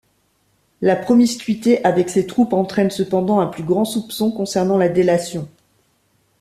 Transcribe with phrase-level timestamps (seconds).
[0.81, 5.47] La promiscuité avec ces troupes entraîne cependant un plus grand soupçon concernant la délation.